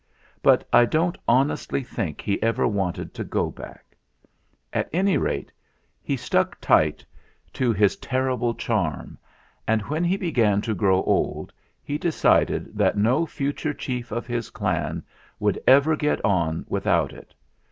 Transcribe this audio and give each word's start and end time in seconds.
But 0.41 0.67
I 0.73 0.85
don't 0.85 1.15
honestly 1.27 1.83
think 1.83 2.21
he 2.21 2.41
ever 2.41 2.67
wanted 2.67 3.13
to 3.13 3.23
go 3.23 3.51
back. 3.51 3.95
At 4.73 4.89
any 4.91 5.15
rate, 5.15 5.51
he 6.01 6.17
stuck 6.17 6.59
tight 6.59 7.05
to 7.53 7.71
his 7.71 7.97
ter 7.97 8.09
THE 8.09 8.17
REIGN 8.29 8.33
OF 8.33 8.39
PHUTT 8.39 8.45
53 8.55 8.67
rible 8.67 8.67
charm, 8.67 9.17
and 9.67 9.81
when 9.83 10.03
he 10.03 10.17
began 10.17 10.59
to 10.61 10.73
grow 10.73 11.03
old 11.03 11.53
he 11.83 11.99
decided 11.99 12.75
that 12.75 12.97
no 12.97 13.27
future 13.27 13.75
chief 13.75 14.11
of 14.11 14.25
his 14.25 14.49
clan 14.49 15.03
would 15.39 15.61
ever 15.67 15.95
get 15.95 16.19
on 16.25 16.65
without 16.67 17.13
it. 17.13 17.35